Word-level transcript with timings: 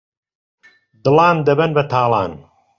دڵان 1.03 1.35
دەبەن 1.47 1.71
بەتاڵان 1.77 2.31